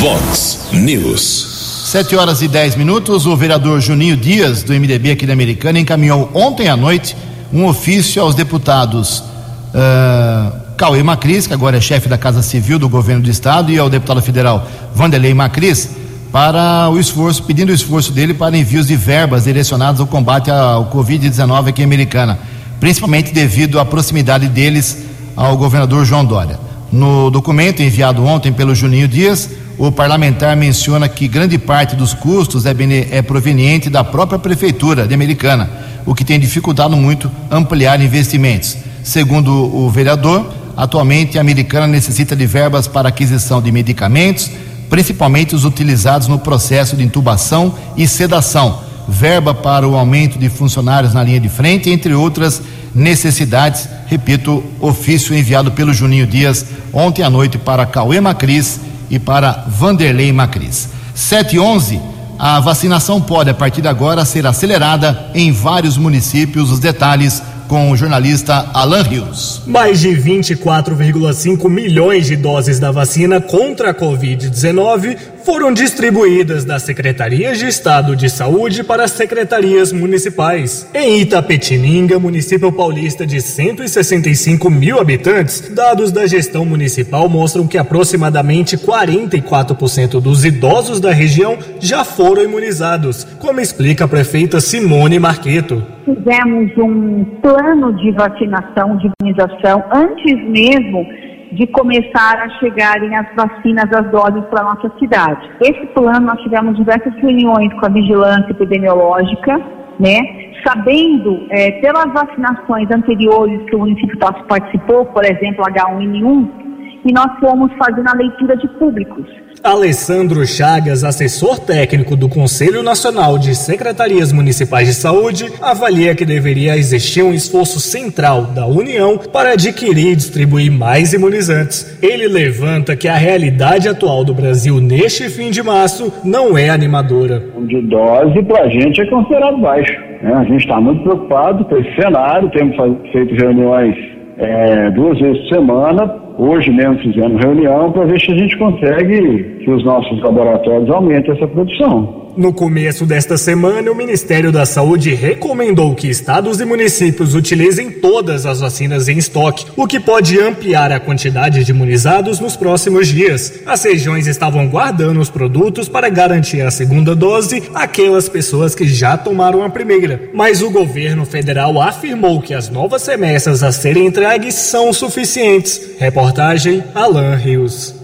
[0.00, 1.55] Vox News.
[1.96, 6.30] Sete horas e dez minutos, o vereador Juninho Dias, do MDB aqui da Americana, encaminhou
[6.34, 7.16] ontem à noite
[7.50, 12.86] um ofício aos deputados uh, Cauê Macris, que agora é chefe da Casa Civil do
[12.86, 15.88] governo do estado, e ao deputado federal Vanderlei Macris,
[16.30, 20.90] para o esforço, pedindo o esforço dele para envios de verbas direcionadas ao combate ao
[20.90, 22.38] Covid-19 aqui em Americana,
[22.78, 24.98] principalmente devido à proximidade deles
[25.34, 26.60] ao governador João Dória.
[26.92, 32.64] No documento enviado ontem pelo Juninho Dias, o parlamentar menciona que grande parte dos custos
[32.64, 32.74] é,
[33.10, 35.68] é proveniente da própria prefeitura de Americana,
[36.06, 38.76] o que tem dificultado muito ampliar investimentos.
[39.02, 44.50] Segundo o vereador, atualmente a Americana necessita de verbas para aquisição de medicamentos,
[44.88, 51.12] principalmente os utilizados no processo de intubação e sedação, verba para o aumento de funcionários
[51.12, 52.62] na linha de frente, entre outras
[52.94, 53.88] necessidades.
[54.06, 58.80] Repito, ofício enviado pelo Juninho Dias ontem à noite para Cauê Macris
[59.10, 60.88] e para Vanderlei Macris.
[61.14, 62.00] 711,
[62.38, 66.70] a vacinação pode, a partir de agora, ser acelerada em vários municípios.
[66.70, 69.62] Os detalhes com o jornalista Alan Rios.
[69.66, 75.16] Mais de 24,5 milhões de doses da vacina contra a Covid-19
[75.46, 80.90] foram distribuídas das secretarias de Estado de Saúde para as secretarias municipais.
[80.92, 88.76] Em Itapetininga, município paulista de 165 mil habitantes, dados da gestão municipal mostram que aproximadamente
[88.76, 95.80] 44% dos idosos da região já foram imunizados, como explica a prefeita Simone Marqueto.
[96.04, 101.06] Fizemos um plano de vacinação, de imunização, antes mesmo
[101.52, 105.50] de começar a chegarem as vacinas, as doses para a nossa cidade.
[105.60, 109.58] Esse plano, nós tivemos diversas reuniões com a vigilância epidemiológica,
[109.98, 110.18] né?
[110.66, 116.65] Sabendo, é, pelas vacinações anteriores que o município participou, por exemplo, H1N1,
[117.06, 119.24] e nós fomos fazendo a leitura de públicos.
[119.62, 126.76] Alessandro Chagas, assessor técnico do Conselho Nacional de Secretarias Municipais de Saúde, avalia que deveria
[126.76, 131.98] existir um esforço central da União para adquirir e distribuir mais imunizantes.
[132.02, 137.42] Ele levanta que a realidade atual do Brasil neste fim de março não é animadora.
[137.66, 139.92] De dose para a gente é considerado baixo.
[140.22, 140.32] Né?
[140.32, 142.76] A gente está muito preocupado com esse cenário, temos
[143.10, 143.96] feito reuniões
[144.38, 149.58] é, duas vezes por semana Hoje mesmo fizemos reunião para ver se a gente consegue
[149.64, 152.25] que os nossos laboratórios aumentem essa produção.
[152.36, 158.44] No começo desta semana, o Ministério da Saúde recomendou que estados e municípios utilizem todas
[158.44, 163.60] as vacinas em estoque, o que pode ampliar a quantidade de imunizados nos próximos dias.
[163.64, 169.16] As regiões estavam guardando os produtos para garantir a segunda dose àquelas pessoas que já
[169.16, 170.28] tomaram a primeira.
[170.34, 175.80] Mas o governo federal afirmou que as novas remessas a serem entregues são suficientes.
[175.98, 177.94] Reportagem Alan Rios.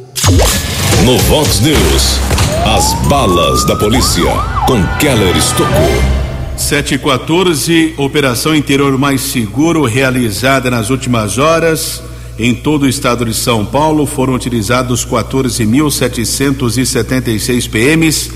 [1.04, 2.20] No Vox News,
[2.64, 4.22] as balas da polícia
[4.68, 5.90] com Keller Estocou.
[6.56, 12.00] 714, operação interior mais seguro realizada nas últimas horas.
[12.38, 18.30] Em todo o estado de São Paulo foram utilizados 14.776 PMs,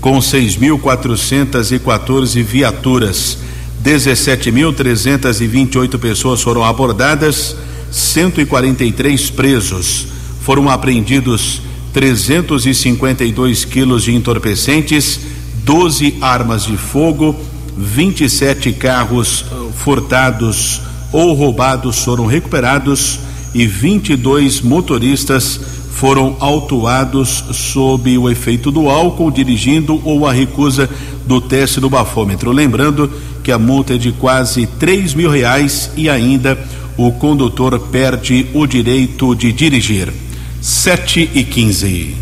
[0.00, 3.36] com 6.414 viaturas.
[3.82, 7.56] 17.328 pessoas foram abordadas,
[7.90, 10.06] 143 presos.
[10.40, 11.60] Foram apreendidos
[11.92, 15.20] 352 quilos de entorpecentes,
[15.64, 17.36] 12 armas de fogo,
[17.76, 20.80] 27 carros uh, furtados
[21.12, 23.20] ou roubados foram recuperados
[23.54, 25.60] e 22 motoristas
[25.92, 30.88] foram autuados sob o efeito do álcool, dirigindo ou a recusa
[31.26, 32.50] do teste do bafômetro.
[32.50, 33.10] Lembrando
[33.44, 36.58] que a multa é de quase 3 mil reais e ainda
[36.96, 40.12] o condutor perde o direito de dirigir.
[40.62, 42.14] 7 e 15.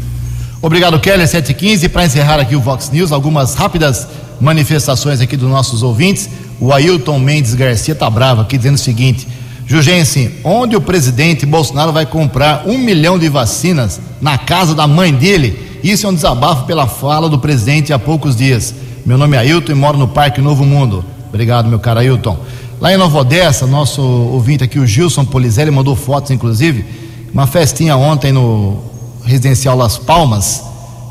[0.62, 1.28] Obrigado, Kelly.
[1.28, 1.88] 7 e 15.
[1.90, 4.08] Para encerrar aqui o Vox News, algumas rápidas
[4.40, 6.26] manifestações aqui dos nossos ouvintes.
[6.58, 9.28] O Ailton Mendes Garcia tá bravo aqui dizendo o seguinte:
[9.66, 15.12] Jugense, onde o presidente Bolsonaro vai comprar um milhão de vacinas na casa da mãe
[15.12, 15.78] dele?
[15.84, 18.74] Isso é um desabafo pela fala do presidente há poucos dias.
[19.04, 21.04] Meu nome é Ailton e moro no Parque Novo Mundo.
[21.28, 22.38] Obrigado, meu caro Ailton.
[22.80, 26.99] Lá em Nova Odessa, nosso ouvinte aqui, o Gilson Polizelli, mandou fotos, inclusive
[27.32, 28.78] uma festinha ontem no
[29.24, 30.64] residencial Las Palmas,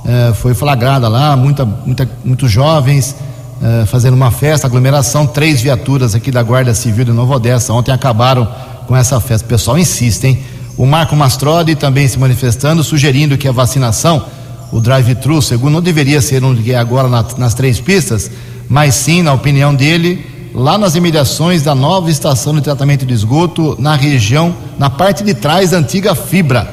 [0.06, 3.16] eh, foi flagrada lá, muita, muita, muitos jovens
[3.62, 7.92] eh, fazendo uma festa, aglomeração, três viaturas aqui da Guarda Civil de Nova Odessa ontem
[7.92, 8.48] acabaram
[8.88, 9.46] com essa festa.
[9.46, 10.40] O pessoal insiste, hein?
[10.78, 14.26] O Marco Mastrodi também se manifestando, sugerindo que a vacinação,
[14.72, 18.32] o drive-thru, segundo, não deveria ser onde é agora na, nas três pistas,
[18.70, 20.26] mas sim, na opinião dele,
[20.60, 25.34] lá nas imediações da nova estação de tratamento de esgoto, na região, na parte de
[25.34, 26.70] trás da antiga fibra.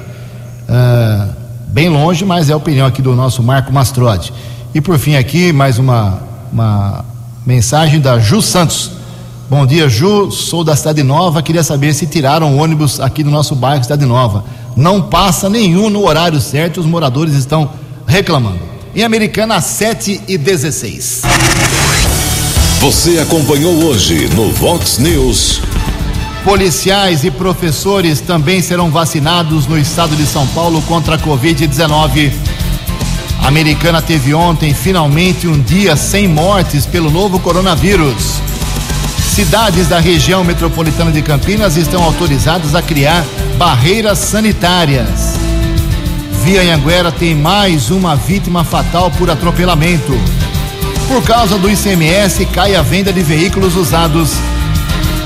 [0.68, 1.32] Uh,
[1.68, 4.32] bem longe, mas é a opinião aqui do nosso Marco Mastrode.
[4.74, 6.20] E por fim aqui, mais uma,
[6.53, 7.05] uma
[7.47, 8.91] mensagem da Ju Santos.
[9.49, 13.55] Bom dia, Ju, sou da Cidade Nova, queria saber se tiraram ônibus aqui do nosso
[13.55, 14.45] bairro Cidade Nova.
[14.74, 17.70] Não passa nenhum no horário certo, os moradores estão
[18.05, 18.59] reclamando.
[18.97, 21.22] Em Americana, 7 e 16.
[22.81, 25.62] Você acompanhou hoje no Vox News.
[26.45, 32.33] Policiais e professores também serão vacinados no estado de São Paulo contra a Covid-19.
[33.43, 38.41] A americana teve ontem finalmente um dia sem mortes pelo novo coronavírus.
[39.35, 43.24] Cidades da região metropolitana de Campinas estão autorizadas a criar
[43.57, 45.35] barreiras sanitárias.
[46.45, 50.12] Via Anhanguera tem mais uma vítima fatal por atropelamento.
[51.09, 54.33] Por causa do ICMS, cai a venda de veículos usados.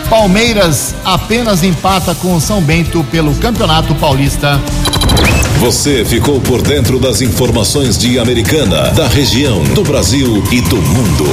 [0.09, 4.61] Palmeiras apenas empata com São Bento pelo Campeonato Paulista.
[5.59, 11.25] Você ficou por dentro das informações de Americana, da região, do Brasil e do mundo.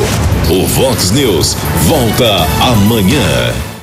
[0.49, 3.76] O Vox News volta amanhã.